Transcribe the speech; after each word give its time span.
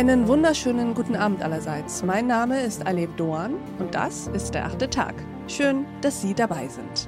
Einen 0.00 0.28
wunderschönen 0.28 0.94
guten 0.94 1.14
Abend 1.14 1.42
allerseits. 1.42 2.02
Mein 2.02 2.26
Name 2.26 2.62
ist 2.62 2.86
Aleb 2.86 3.14
Doan 3.18 3.56
und 3.78 3.94
das 3.94 4.28
ist 4.28 4.54
der 4.54 4.64
achte 4.64 4.88
Tag. 4.88 5.14
Schön, 5.46 5.84
dass 6.00 6.22
Sie 6.22 6.32
dabei 6.32 6.68
sind. 6.68 7.06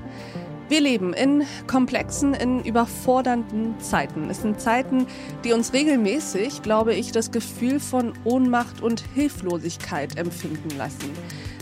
Wir 0.68 0.82
leben 0.82 1.14
in 1.14 1.44
komplexen, 1.66 2.34
in 2.34 2.62
überfordernden 2.62 3.80
Zeiten. 3.80 4.28
Es 4.28 4.42
sind 4.42 4.60
Zeiten, 4.60 5.06
die 5.42 5.54
uns 5.54 5.72
regelmäßig, 5.72 6.60
glaube 6.60 6.92
ich, 6.92 7.12
das 7.12 7.30
Gefühl 7.30 7.80
von 7.80 8.12
Ohnmacht 8.24 8.82
und 8.82 9.02
Hilflosigkeit 9.14 10.18
empfinden 10.18 10.76
lassen. 10.76 11.12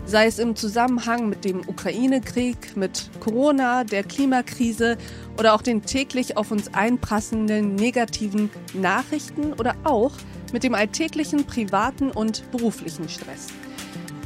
Sei 0.07 0.27
es 0.27 0.41
im 0.41 0.57
Zusammenhang 0.57 1.29
mit 1.29 1.45
dem 1.45 1.61
Ukraine-Krieg, 1.61 2.77
mit 2.77 3.09
Corona, 3.21 3.85
der 3.85 4.03
Klimakrise 4.03 4.99
oder 5.39 5.54
auch 5.54 5.62
den 5.62 5.82
täglich 5.82 6.37
auf 6.37 6.51
uns 6.51 6.75
einprassenden 6.75 7.76
negativen 7.76 8.51
Nachrichten 8.75 9.53
oder 9.53 9.76
auch 9.85 10.11
mit 10.53 10.64
dem 10.64 10.75
alltäglichen 10.75 11.45
privaten 11.45 12.11
und 12.11 12.50
beruflichen 12.50 13.09
Stress. 13.09 13.49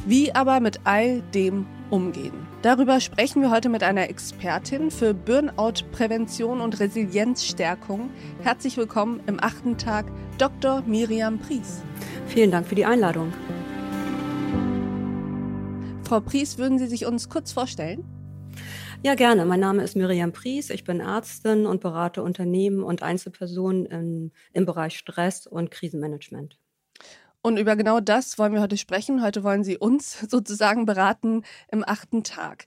Wie 0.05 0.33
aber 0.33 0.59
mit 0.59 0.81
all 0.83 1.21
dem 1.33 1.65
umgehen? 1.89 2.33
Darüber 2.61 2.99
sprechen 2.99 3.41
wir 3.41 3.51
heute 3.51 3.69
mit 3.69 3.83
einer 3.83 4.09
Expertin 4.09 4.91
für 4.91 5.13
Burnout-Prävention 5.13 6.61
und 6.61 6.79
Resilienzstärkung. 6.79 8.09
Herzlich 8.41 8.77
willkommen 8.77 9.21
im 9.27 9.39
achten 9.41 9.77
Tag, 9.77 10.05
Dr. 10.37 10.83
Miriam 10.85 11.39
Pries. 11.39 11.81
Vielen 12.27 12.51
Dank 12.51 12.67
für 12.67 12.75
die 12.75 12.85
Einladung. 12.85 13.33
Frau 16.03 16.19
Pries, 16.19 16.57
würden 16.57 16.77
Sie 16.77 16.87
sich 16.87 17.05
uns 17.05 17.29
kurz 17.29 17.51
vorstellen? 17.51 18.03
Ja, 19.05 19.13
gerne. 19.13 19.45
Mein 19.45 19.59
Name 19.59 19.83
ist 19.83 19.95
Miriam 19.95 20.31
Pries. 20.31 20.71
Ich 20.71 20.83
bin 20.83 20.99
Ärztin 20.99 21.67
und 21.67 21.79
berate 21.79 22.23
Unternehmen 22.23 22.81
und 22.81 23.03
Einzelpersonen 23.03 23.85
im, 23.85 24.31
im 24.51 24.65
Bereich 24.65 24.97
Stress 24.97 25.45
und 25.45 25.69
Krisenmanagement. 25.69 26.57
Und 27.43 27.57
über 27.57 27.75
genau 27.75 27.99
das 27.99 28.39
wollen 28.39 28.53
wir 28.53 28.61
heute 28.61 28.77
sprechen. 28.77 29.21
Heute 29.21 29.43
wollen 29.43 29.63
Sie 29.63 29.77
uns 29.77 30.19
sozusagen 30.27 30.87
beraten 30.87 31.43
im 31.71 31.83
achten 31.87 32.23
Tag. 32.23 32.65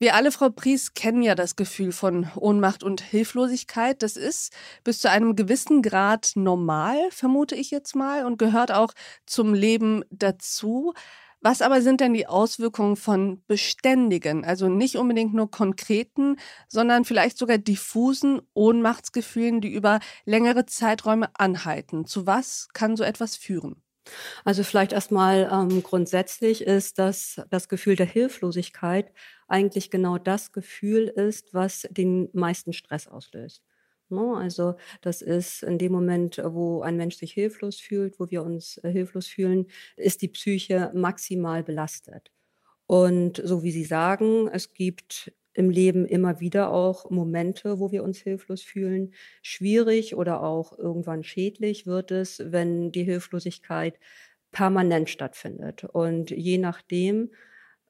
Wir 0.00 0.16
alle, 0.16 0.32
Frau 0.32 0.50
Pries, 0.50 0.94
kennen 0.94 1.22
ja 1.22 1.36
das 1.36 1.54
Gefühl 1.54 1.92
von 1.92 2.28
Ohnmacht 2.34 2.82
und 2.82 3.00
Hilflosigkeit. 3.00 4.02
Das 4.02 4.16
ist 4.16 4.52
bis 4.82 4.98
zu 4.98 5.08
einem 5.08 5.36
gewissen 5.36 5.82
Grad 5.82 6.32
normal, 6.34 6.96
vermute 7.10 7.54
ich 7.54 7.70
jetzt 7.70 7.94
mal, 7.94 8.26
und 8.26 8.36
gehört 8.36 8.72
auch 8.72 8.94
zum 9.26 9.54
Leben 9.54 10.04
dazu. 10.10 10.92
Was 11.40 11.62
aber 11.62 11.82
sind 11.82 12.00
denn 12.00 12.14
die 12.14 12.26
Auswirkungen 12.26 12.96
von 12.96 13.44
beständigen, 13.46 14.44
also 14.44 14.68
nicht 14.68 14.96
unbedingt 14.96 15.34
nur 15.34 15.50
konkreten, 15.50 16.36
sondern 16.68 17.04
vielleicht 17.04 17.38
sogar 17.38 17.58
diffusen 17.58 18.40
Ohnmachtsgefühlen, 18.54 19.60
die 19.60 19.72
über 19.72 20.00
längere 20.24 20.66
Zeiträume 20.66 21.30
anhalten? 21.34 22.06
Zu 22.06 22.26
was 22.26 22.68
kann 22.72 22.96
so 22.96 23.04
etwas 23.04 23.36
führen? 23.36 23.82
Also 24.44 24.64
vielleicht 24.64 24.92
erstmal 24.92 25.48
ähm, 25.52 25.82
grundsätzlich 25.82 26.62
ist, 26.62 26.98
dass 26.98 27.40
das 27.50 27.68
Gefühl 27.68 27.96
der 27.96 28.06
Hilflosigkeit 28.06 29.12
eigentlich 29.48 29.90
genau 29.90 30.18
das 30.18 30.52
Gefühl 30.52 31.08
ist, 31.08 31.54
was 31.54 31.86
den 31.90 32.30
meisten 32.32 32.72
Stress 32.72 33.06
auslöst. 33.06 33.62
Ne? 34.10 34.34
Also 34.36 34.74
das 35.02 35.22
ist 35.22 35.62
in 35.62 35.78
dem 35.78 35.92
Moment, 35.92 36.40
wo 36.44 36.82
ein 36.82 36.96
Mensch 36.96 37.16
sich 37.16 37.32
hilflos 37.32 37.80
fühlt, 37.80 38.18
wo 38.20 38.30
wir 38.30 38.42
uns 38.42 38.78
äh, 38.78 38.90
hilflos 38.90 39.26
fühlen, 39.26 39.66
ist 39.96 40.22
die 40.22 40.28
Psyche 40.28 40.90
maximal 40.94 41.62
belastet. 41.62 42.30
Und 42.86 43.40
so 43.44 43.62
wie 43.62 43.70
Sie 43.72 43.84
sagen, 43.84 44.48
es 44.48 44.74
gibt 44.74 45.32
im 45.54 45.70
Leben 45.70 46.06
immer 46.06 46.40
wieder 46.40 46.72
auch 46.72 47.10
Momente, 47.10 47.80
wo 47.80 47.90
wir 47.92 48.04
uns 48.04 48.18
hilflos 48.18 48.62
fühlen. 48.62 49.12
Schwierig 49.42 50.14
oder 50.16 50.42
auch 50.42 50.78
irgendwann 50.78 51.24
schädlich 51.24 51.86
wird 51.86 52.10
es, 52.12 52.40
wenn 52.46 52.92
die 52.92 53.04
Hilflosigkeit 53.04 53.98
permanent 54.52 55.10
stattfindet. 55.10 55.84
Und 55.84 56.30
je 56.30 56.58
nachdem, 56.58 57.30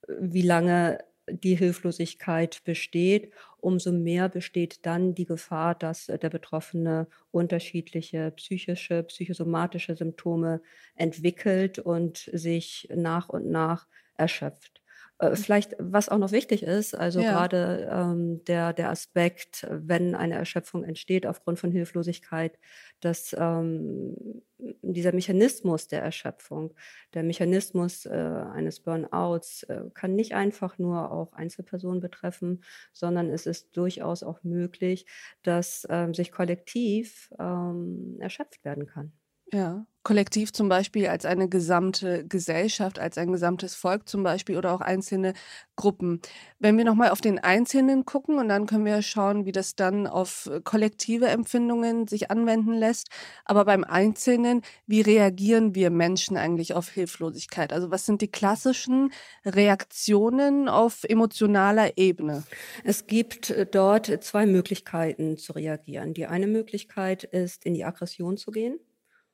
wie 0.09 0.43
lange 0.43 0.99
die 1.31 1.57
Hilflosigkeit 1.57 2.63
besteht, 2.65 3.33
umso 3.59 3.93
mehr 3.93 4.29
besteht 4.29 4.87
dann 4.87 5.15
die 5.15 5.27
Gefahr, 5.27 5.75
dass 5.75 6.07
der 6.07 6.31
Betroffene 6.31 7.09
unterschiedliche 7.31 8.31
psychische, 8.33 9.03
psychosomatische 9.05 9.97
Symptome 9.97 10.61
entwickelt 10.95 11.79
und 11.79 12.31
sich 12.33 12.89
nach 12.95 13.29
und 13.29 13.49
nach 13.51 13.87
erschöpft. 14.17 14.83
Äh, 15.19 15.35
vielleicht, 15.35 15.75
was 15.79 16.09
auch 16.09 16.19
noch 16.19 16.31
wichtig 16.33 16.63
ist, 16.63 16.95
also 16.95 17.21
ja. 17.21 17.33
gerade 17.33 17.89
ähm, 17.91 18.45
der, 18.45 18.73
der 18.73 18.91
Aspekt, 18.91 19.67
wenn 19.69 20.15
eine 20.15 20.35
Erschöpfung 20.35 20.85
entsteht 20.85 21.27
aufgrund 21.27 21.59
von 21.59 21.73
Hilflosigkeit, 21.73 22.59
dass 23.01 23.35
ähm, 23.39 24.43
dieser 24.83 25.13
Mechanismus 25.13 25.89
der 25.89 26.03
Erschöpfung, 26.03 26.75
der 27.15 27.25
Mechanismus 27.25 28.07
äh, 28.07 28.11
eines 28.11 28.81
Burnouts 28.81 29.65
äh, 29.65 29.83
kann 29.95 30.15
nicht 30.15 30.35
einfach 30.35 30.79
nur 30.79 31.11
auch 31.11 31.33
Einzelpersonen 31.33 32.01
betreffen, 32.01 32.63
sondern 32.93 33.29
es 33.31 33.47
ist 33.47 33.77
durchaus 33.77 34.23
auch 34.23 34.45
möglich, 34.45 35.07
dass 35.43 35.87
ähm, 35.91 36.15
sich 36.15 36.31
kollektiv 36.31 37.33
ähm, 37.41 38.19
erschöpft 38.21 38.65
werden 38.65 38.87
kann. 38.87 39.18
Ja, 39.53 39.87
kollektiv 40.03 40.53
zum 40.53 40.69
Beispiel 40.69 41.07
als 41.09 41.25
eine 41.25 41.49
gesamte 41.49 42.27
Gesellschaft, 42.27 42.99
als 42.99 43.17
ein 43.17 43.33
gesamtes 43.33 43.75
Volk 43.75 44.07
zum 44.09 44.23
Beispiel 44.23 44.59
oder 44.59 44.75
auch 44.75 44.81
einzelne 44.83 45.33
Gruppen. 45.77 46.21
Wenn 46.59 46.77
wir 46.77 46.85
nochmal 46.85 47.11
auf 47.11 47.21
den 47.23 47.39
Einzelnen 47.39 48.05
gucken 48.05 48.39
und 48.39 48.49
dann 48.49 48.67
können 48.67 48.85
wir 48.85 49.01
schauen, 49.01 49.47
wie 49.47 49.53
das 49.53 49.75
dann 49.75 50.07
auf 50.07 50.51
kollektive 50.65 51.29
Empfindungen 51.29 52.07
sich 52.09 52.31
anwenden 52.31 52.75
lässt. 52.75 53.09
Aber 53.47 53.65
beim 53.65 53.85
Einzelnen, 53.85 54.61
wie 54.87 55.01
reagieren 55.01 55.75
wir 55.75 55.91
Menschen 55.91 56.37
eigentlich 56.37 56.75
auf 56.75 56.89
Hilflosigkeit? 56.91 57.73
Also 57.73 57.91
was 57.91 58.05
sind 58.05 58.21
die 58.21 58.31
klassischen 58.31 59.13
Reaktionen 59.47 60.69
auf 60.69 61.05
emotionaler 61.05 61.97
Ebene? 61.97 62.45
Es 62.85 63.07
gibt 63.07 63.49
äh, 63.51 63.67
dort 63.67 64.07
zwei 64.25 64.45
Möglichkeiten 64.47 65.39
zu 65.39 65.53
reagieren. 65.53 66.13
Die 66.15 66.27
eine 66.27 66.47
Möglichkeit 66.47 67.25
ist, 67.25 67.65
in 67.65 67.73
die 67.75 67.85
Aggression 67.85 68.37
zu 68.37 68.51
gehen. 68.51 68.79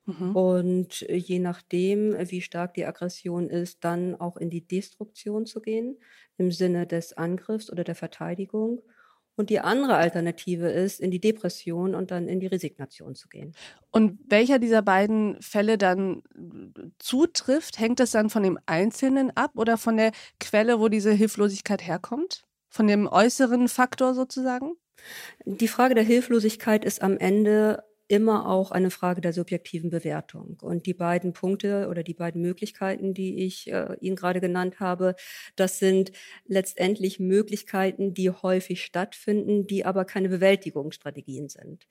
Mhm. 0.07 0.37
Und 0.37 1.03
äh, 1.09 1.17
je 1.17 1.39
nachdem, 1.39 2.15
wie 2.31 2.41
stark 2.41 2.75
die 2.75 2.85
Aggression 2.85 3.49
ist, 3.49 3.85
dann 3.85 4.15
auch 4.15 4.37
in 4.37 4.51
die 4.51 4.67
Destruktion 4.67 5.47
zu 5.47 5.61
gehen, 5.61 5.99
im 6.37 6.53
Sinne 6.53 6.87
des 6.87 7.15
Angriffs 7.15 7.71
oder 7.71 7.85
der 7.85 7.95
Verteidigung. 7.95 8.83
Und 9.37 9.51
die 9.51 9.59
andere 9.59 9.97
Alternative 9.97 10.69
ist, 10.69 11.01
in 11.01 11.11
die 11.11 11.21
Depression 11.21 11.97
und 11.97 12.13
dann 12.13 12.29
in 12.29 12.39
die 12.39 12.47
Resignation 12.47 13.17
zu 13.17 13.29
gehen. 13.29 13.53
Und 13.91 14.21
welcher 14.29 14.61
dieser 14.61 14.81
beiden 14.83 15.41
Fälle 15.41 15.77
dann 15.77 16.23
äh, 16.37 16.83
zutrifft, 16.99 17.81
hängt 17.81 17.99
das 17.99 18.13
dann 18.13 18.31
von 18.31 18.43
dem 18.43 18.59
Einzelnen 18.67 19.37
ab 19.37 19.53
oder 19.57 19.77
von 19.77 19.97
der 19.97 20.13
Quelle, 20.39 20.79
wo 20.79 20.89
diese 20.89 21.13
Hilflosigkeit 21.13 21.85
herkommt? 21.85 22.45
Von 22.69 22.87
dem 22.87 23.07
äußeren 23.07 23.69
Faktor 23.69 24.15
sozusagen? 24.15 24.75
Die 25.45 25.69
Frage 25.69 25.95
der 25.95 26.05
Hilflosigkeit 26.05 26.85
ist 26.85 27.03
am 27.03 27.19
Ende 27.19 27.83
immer 28.09 28.49
auch 28.49 28.71
eine 28.71 28.91
Frage 28.91 29.21
der 29.21 29.33
subjektiven 29.33 29.91
Bewertung. 29.91 30.59
Und 30.63 30.87
die 30.87 30.95
beiden 30.95 31.33
Punkte 31.33 31.89
oder 31.89 32.03
die 32.03 32.15
beiden 32.15 32.43
Möglichkeiten, 32.43 33.15
die 33.15 33.45
ich 33.45 33.71
äh, 33.71 33.97
Ihnen 34.01 34.17
gerade 34.17 34.41
genannt 34.41 34.81
habe, 34.81 35.15
das 35.57 35.79
sind 35.79 36.13
letztendlich 36.47 37.19
Möglichkeiten, 37.19 38.15
die 38.15 38.31
häufig 38.31 38.85
stattfinden, 38.85 39.67
die 39.67 39.85
aber 39.85 40.05
keine 40.05 40.29
Bewältigungsstrategien 40.29 41.49
sind. 41.49 41.87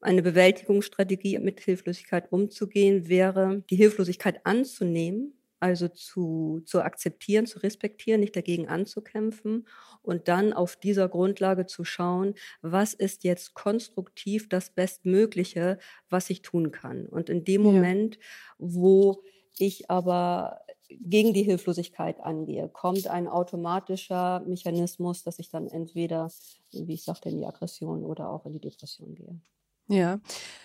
Eine 0.00 0.22
Bewältigungsstrategie 0.22 1.38
mit 1.38 1.60
Hilflosigkeit 1.60 2.30
umzugehen 2.32 3.08
wäre, 3.08 3.64
die 3.70 3.76
Hilflosigkeit 3.76 4.44
anzunehmen 4.44 5.34
also 5.64 5.88
zu, 5.88 6.60
zu 6.66 6.82
akzeptieren, 6.82 7.46
zu 7.46 7.58
respektieren, 7.60 8.20
nicht 8.20 8.36
dagegen 8.36 8.68
anzukämpfen 8.68 9.66
und 10.02 10.28
dann 10.28 10.52
auf 10.52 10.76
dieser 10.76 11.08
Grundlage 11.08 11.64
zu 11.64 11.84
schauen, 11.84 12.34
was 12.60 12.92
ist 12.92 13.24
jetzt 13.24 13.54
konstruktiv 13.54 14.50
das 14.50 14.68
Bestmögliche, 14.68 15.78
was 16.10 16.28
ich 16.28 16.42
tun 16.42 16.70
kann. 16.70 17.06
Und 17.06 17.30
in 17.30 17.44
dem 17.44 17.64
ja. 17.64 17.72
Moment, 17.72 18.18
wo 18.58 19.22
ich 19.58 19.90
aber 19.90 20.60
gegen 20.90 21.32
die 21.32 21.44
Hilflosigkeit 21.44 22.20
angehe, 22.20 22.68
kommt 22.68 23.06
ein 23.06 23.26
automatischer 23.26 24.40
Mechanismus, 24.40 25.22
dass 25.22 25.38
ich 25.38 25.48
dann 25.48 25.66
entweder, 25.66 26.30
wie 26.72 26.92
ich 26.92 27.04
sagte, 27.04 27.30
in 27.30 27.38
die 27.38 27.46
Aggression 27.46 28.04
oder 28.04 28.28
auch 28.28 28.44
in 28.44 28.52
die 28.52 28.60
Depression 28.60 29.14
gehe. 29.14 29.40
Ja, 29.88 30.18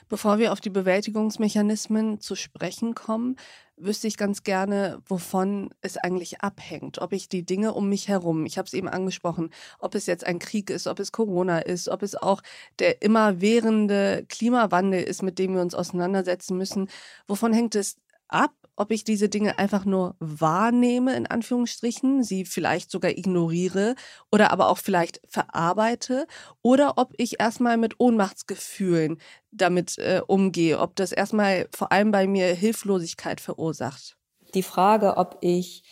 bevor 0.08 0.38
wir 0.38 0.54
auf 0.54 0.62
die 0.62 0.70
Bewältigungsmechanismen 0.70 2.22
zu 2.22 2.36
sprechen 2.36 2.96
kommen, 2.96 3.36
wüsste 3.76 4.08
ich 4.08 4.16
ganz 4.16 4.44
gerne, 4.44 5.02
wovon 5.08 5.74
es 5.82 5.98
eigentlich 5.98 6.42
abhängt. 6.42 7.00
Ob 7.02 7.12
ich 7.12 7.28
die 7.28 7.46
Dinge 7.46 7.74
um 7.74 7.90
mich 7.90 8.08
herum, 8.08 8.46
ich 8.46 8.58
habe 8.58 8.66
es 8.66 8.74
eben 8.74 8.88
angesprochen, 8.88 9.50
ob 9.80 9.96
es 9.96 10.06
jetzt 10.06 10.26
ein 10.26 10.40
Krieg 10.40 10.70
ist, 10.70 10.88
ob 10.88 11.00
es 11.00 11.12
Corona 11.12 11.60
ist, 11.60 11.90
ob 11.90 12.02
es 12.02 12.16
auch 12.16 12.42
der 12.80 13.02
immerwährende 13.02 14.26
Klimawandel 14.30 15.04
ist, 15.04 15.22
mit 15.22 15.38
dem 15.38 15.54
wir 15.54 15.62
uns 15.62 15.76
auseinandersetzen 15.76 16.58
müssen. 16.58 16.90
Wovon 17.28 17.52
hängt 17.52 17.76
es 17.76 17.98
ab, 18.30 18.54
ob 18.80 18.92
ich 18.92 19.04
diese 19.04 19.28
Dinge 19.30 19.60
einfach 19.60 19.86
nur 19.86 20.16
wahrnehme, 20.20 21.16
in 21.16 21.28
Anführungsstrichen, 21.28 22.24
sie 22.24 22.46
vielleicht 22.46 22.90
sogar 22.90 23.12
ignoriere 23.12 23.96
oder 24.32 24.52
aber 24.52 24.70
auch 24.70 24.78
vielleicht 24.78 25.22
verarbeite 25.28 26.26
oder 26.62 26.94
ob 26.98 27.14
ich 27.18 27.40
erstmal 27.40 27.78
mit 27.78 28.00
Ohnmachtsgefühlen 28.00 29.20
damit 29.52 29.98
äh, 29.98 30.22
umgehe, 30.26 30.80
ob 30.80 30.96
das 30.96 31.12
erstmal 31.12 31.68
vor 31.76 31.92
allem 31.92 32.12
bei 32.12 32.26
mir 32.26 32.54
Hilflosigkeit 32.56 33.42
verursacht. 33.42 34.18
Die 34.54 34.64
Frage, 34.64 35.18
ob 35.18 35.38
ich 35.42 35.84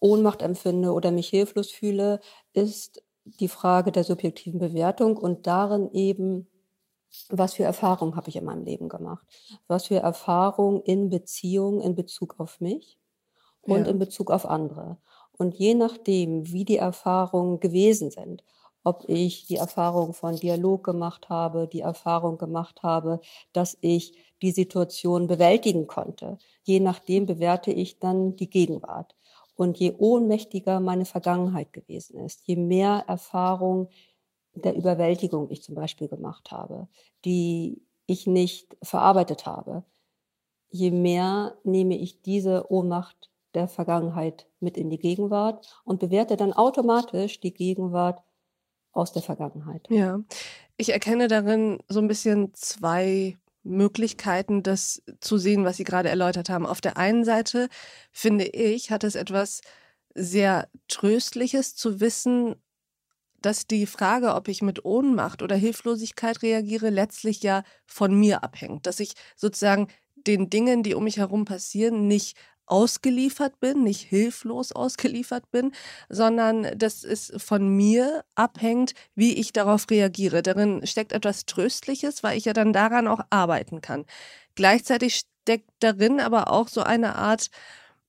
Ohnmacht 0.00 0.42
empfinde 0.42 0.92
oder 0.92 1.12
mich 1.12 1.28
hilflos 1.28 1.70
fühle, 1.70 2.18
ist 2.52 3.02
die 3.24 3.48
Frage 3.48 3.92
der 3.92 4.02
subjektiven 4.02 4.58
Bewertung 4.58 5.16
und 5.16 5.46
darin 5.46 5.90
eben, 5.92 6.48
was 7.28 7.54
für 7.54 7.64
Erfahrungen 7.64 8.16
habe 8.16 8.28
ich 8.28 8.36
in 8.36 8.44
meinem 8.44 8.64
Leben 8.64 8.88
gemacht? 8.88 9.26
Was 9.66 9.86
für 9.86 9.96
Erfahrungen 9.96 10.80
in 10.82 11.10
Beziehung 11.10 11.80
in 11.80 11.94
Bezug 11.94 12.38
auf 12.38 12.60
mich 12.60 12.98
und 13.60 13.84
ja. 13.84 13.90
in 13.90 13.98
Bezug 13.98 14.30
auf 14.30 14.46
andere? 14.46 14.98
Und 15.36 15.54
je 15.54 15.74
nachdem, 15.74 16.50
wie 16.52 16.64
die 16.64 16.76
Erfahrungen 16.76 17.60
gewesen 17.60 18.10
sind, 18.10 18.44
ob 18.84 19.04
ich 19.08 19.46
die 19.46 19.56
Erfahrung 19.56 20.12
von 20.12 20.36
Dialog 20.36 20.84
gemacht 20.84 21.28
habe, 21.28 21.68
die 21.68 21.80
Erfahrung 21.80 22.38
gemacht 22.38 22.82
habe, 22.82 23.20
dass 23.52 23.78
ich 23.80 24.14
die 24.42 24.50
Situation 24.50 25.28
bewältigen 25.28 25.86
konnte. 25.86 26.38
Je 26.64 26.80
nachdem 26.80 27.26
bewerte 27.26 27.70
ich 27.70 27.98
dann 28.00 28.36
die 28.36 28.50
Gegenwart. 28.50 29.14
Und 29.54 29.78
je 29.78 29.94
ohnmächtiger 29.98 30.80
meine 30.80 31.04
Vergangenheit 31.04 31.72
gewesen 31.72 32.18
ist, 32.18 32.46
je 32.46 32.56
mehr 32.56 33.04
Erfahrung 33.06 33.88
der 34.54 34.76
Überwältigung 34.76 35.50
ich 35.50 35.62
zum 35.62 35.74
Beispiel 35.74 36.08
gemacht 36.08 36.50
habe, 36.50 36.88
die 37.24 37.82
ich 38.06 38.26
nicht 38.26 38.76
verarbeitet 38.82 39.46
habe, 39.46 39.84
je 40.70 40.90
mehr 40.90 41.56
nehme 41.64 41.96
ich 41.96 42.22
diese 42.22 42.70
Ohnmacht 42.70 43.30
der 43.54 43.68
Vergangenheit 43.68 44.46
mit 44.60 44.76
in 44.76 44.90
die 44.90 44.98
Gegenwart 44.98 45.82
und 45.84 46.00
bewerte 46.00 46.36
dann 46.36 46.52
automatisch 46.52 47.40
die 47.40 47.52
Gegenwart 47.52 48.22
aus 48.92 49.12
der 49.12 49.22
Vergangenheit. 49.22 49.86
Ja, 49.90 50.20
ich 50.76 50.92
erkenne 50.92 51.28
darin 51.28 51.78
so 51.88 52.00
ein 52.00 52.08
bisschen 52.08 52.52
zwei 52.54 53.38
Möglichkeiten, 53.62 54.62
das 54.62 55.02
zu 55.20 55.38
sehen, 55.38 55.64
was 55.64 55.76
Sie 55.76 55.84
gerade 55.84 56.08
erläutert 56.08 56.48
haben. 56.48 56.66
Auf 56.66 56.80
der 56.80 56.96
einen 56.96 57.24
Seite 57.24 57.68
finde 58.10 58.46
ich, 58.46 58.90
hat 58.90 59.04
es 59.04 59.14
etwas 59.14 59.60
sehr 60.14 60.68
Tröstliches 60.88 61.76
zu 61.76 62.00
wissen, 62.00 62.56
dass 63.42 63.66
die 63.66 63.86
Frage, 63.86 64.34
ob 64.34 64.48
ich 64.48 64.62
mit 64.62 64.84
Ohnmacht 64.84 65.42
oder 65.42 65.56
Hilflosigkeit 65.56 66.42
reagiere, 66.42 66.90
letztlich 66.90 67.42
ja 67.42 67.62
von 67.86 68.14
mir 68.14 68.42
abhängt. 68.44 68.86
Dass 68.86 69.00
ich 69.00 69.12
sozusagen 69.36 69.88
den 70.16 70.50
Dingen, 70.50 70.82
die 70.82 70.94
um 70.94 71.04
mich 71.04 71.18
herum 71.18 71.44
passieren, 71.44 72.06
nicht 72.08 72.36
ausgeliefert 72.66 73.60
bin, 73.60 73.82
nicht 73.82 74.02
hilflos 74.02 74.72
ausgeliefert 74.72 75.50
bin, 75.50 75.72
sondern 76.08 76.66
dass 76.78 77.04
es 77.04 77.32
von 77.36 77.68
mir 77.76 78.24
abhängt, 78.34 78.94
wie 79.14 79.34
ich 79.34 79.52
darauf 79.52 79.86
reagiere. 79.90 80.42
Darin 80.42 80.86
steckt 80.86 81.12
etwas 81.12 81.44
Tröstliches, 81.44 82.22
weil 82.22 82.38
ich 82.38 82.44
ja 82.46 82.52
dann 82.52 82.72
daran 82.72 83.08
auch 83.08 83.20
arbeiten 83.30 83.80
kann. 83.80 84.06
Gleichzeitig 84.54 85.22
steckt 85.42 85.68
darin 85.80 86.20
aber 86.20 86.50
auch 86.50 86.68
so 86.68 86.82
eine 86.82 87.16
Art 87.16 87.50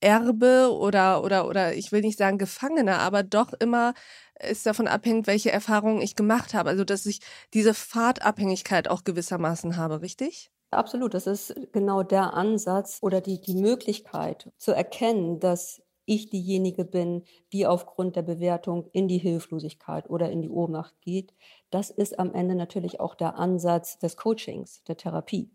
Erbe 0.04 0.70
oder, 0.72 1.24
oder, 1.24 1.48
oder 1.48 1.74
ich 1.74 1.90
will 1.90 2.02
nicht 2.02 2.18
sagen 2.18 2.38
Gefangene, 2.38 2.98
aber 2.98 3.22
doch 3.22 3.52
immer 3.54 3.94
ist 4.40 4.66
davon 4.66 4.88
abhängig, 4.88 5.26
welche 5.26 5.50
Erfahrungen 5.50 6.02
ich 6.02 6.16
gemacht 6.16 6.54
habe. 6.54 6.70
Also, 6.70 6.84
dass 6.84 7.06
ich 7.06 7.20
diese 7.54 7.72
Fahrtabhängigkeit 7.74 8.88
auch 8.88 9.04
gewissermaßen 9.04 9.76
habe, 9.76 10.02
richtig? 10.02 10.50
Absolut, 10.70 11.14
das 11.14 11.26
ist 11.26 11.54
genau 11.72 12.02
der 12.02 12.34
Ansatz 12.34 12.98
oder 13.00 13.20
die, 13.20 13.40
die 13.40 13.54
Möglichkeit 13.54 14.50
zu 14.58 14.72
erkennen, 14.72 15.38
dass 15.38 15.82
ich 16.06 16.28
diejenige 16.28 16.84
bin, 16.84 17.22
die 17.52 17.66
aufgrund 17.66 18.16
der 18.16 18.22
Bewertung 18.22 18.88
in 18.92 19.08
die 19.08 19.18
Hilflosigkeit 19.18 20.10
oder 20.10 20.30
in 20.30 20.42
die 20.42 20.50
Ohnmacht 20.50 21.00
geht. 21.00 21.32
Das 21.70 21.90
ist 21.90 22.18
am 22.18 22.34
Ende 22.34 22.54
natürlich 22.54 23.00
auch 23.00 23.14
der 23.14 23.38
Ansatz 23.38 23.98
des 23.98 24.16
Coachings, 24.16 24.82
der 24.84 24.96
Therapie. 24.96 25.50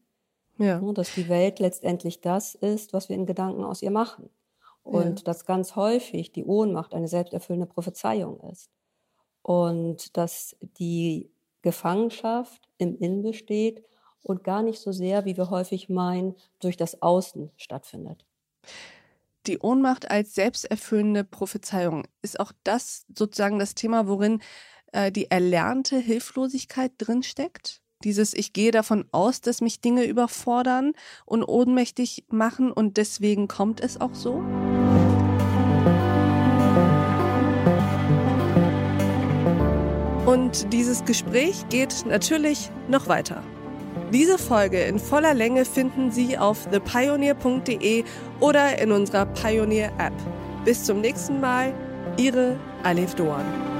Ja. 0.57 0.79
Dass 0.93 1.13
die 1.13 1.29
Welt 1.29 1.59
letztendlich 1.59 2.21
das 2.21 2.55
ist, 2.55 2.93
was 2.93 3.09
wir 3.09 3.15
in 3.15 3.25
Gedanken 3.25 3.63
aus 3.63 3.81
ihr 3.81 3.91
machen. 3.91 4.29
Und 4.83 5.19
ja. 5.19 5.23
dass 5.25 5.45
ganz 5.45 5.75
häufig 5.75 6.31
die 6.31 6.45
Ohnmacht 6.45 6.93
eine 6.93 7.07
selbsterfüllende 7.07 7.67
Prophezeiung 7.67 8.39
ist. 8.51 8.69
Und 9.41 10.17
dass 10.17 10.55
die 10.61 11.31
Gefangenschaft 11.61 12.67
im 12.77 12.97
Innen 12.97 13.21
besteht 13.21 13.83
und 14.21 14.43
gar 14.43 14.63
nicht 14.63 14.79
so 14.79 14.91
sehr, 14.91 15.25
wie 15.25 15.37
wir 15.37 15.49
häufig 15.49 15.89
meinen, 15.89 16.35
durch 16.59 16.77
das 16.77 17.01
Außen 17.01 17.51
stattfindet. 17.57 18.25
Die 19.47 19.59
Ohnmacht 19.59 20.11
als 20.11 20.35
selbsterfüllende 20.35 21.23
Prophezeiung, 21.23 22.05
ist 22.21 22.39
auch 22.39 22.51
das 22.63 23.05
sozusagen 23.15 23.59
das 23.59 23.73
Thema, 23.73 24.07
worin 24.07 24.41
äh, 24.91 25.11
die 25.11 25.31
erlernte 25.31 25.97
Hilflosigkeit 25.97 26.91
drinsteckt? 26.97 27.81
Dieses, 28.05 28.33
ich 28.33 28.53
gehe 28.53 28.71
davon 28.71 29.03
aus, 29.11 29.41
dass 29.41 29.59
mich 29.59 29.81
Dinge 29.81 30.05
überfordern 30.05 30.93
und 31.25 31.43
ohnmächtig 31.43 32.23
machen 32.29 32.71
und 32.71 32.95
deswegen 32.95 33.49
kommt 33.49 33.81
es 33.81 33.99
auch 33.99 34.15
so? 34.15 34.41
Und 40.25 40.71
dieses 40.71 41.03
Gespräch 41.03 41.67
geht 41.69 42.05
natürlich 42.05 42.71
noch 42.87 43.09
weiter. 43.09 43.43
Diese 44.13 44.37
Folge 44.37 44.81
in 44.81 44.97
voller 44.97 45.33
Länge 45.33 45.65
finden 45.65 46.09
Sie 46.09 46.37
auf 46.37 46.69
thepioneer.de 46.69 48.05
oder 48.39 48.81
in 48.81 48.93
unserer 48.93 49.25
Pioneer 49.25 49.91
App. 49.97 50.13
Bis 50.63 50.85
zum 50.85 51.01
nächsten 51.01 51.41
Mal, 51.41 51.73
Ihre 52.15 52.57
Alef 52.83 53.13
Doan. 53.15 53.78